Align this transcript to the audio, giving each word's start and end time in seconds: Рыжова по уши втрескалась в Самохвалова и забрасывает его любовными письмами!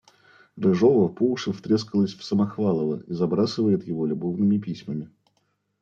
Рыжова 0.57 1.09
по 1.09 1.21
уши 1.29 1.53
втрескалась 1.53 2.15
в 2.15 2.23
Самохвалова 2.23 3.03
и 3.05 3.13
забрасывает 3.13 3.85
его 3.85 4.07
любовными 4.07 4.57
письмами! 4.57 5.11